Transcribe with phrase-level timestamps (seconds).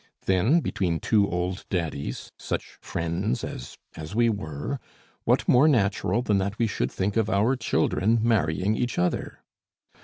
[0.25, 4.79] "Then between two old daddies, such friends as as we were,
[5.25, 9.43] what more natural than that we should think of our children marrying each other?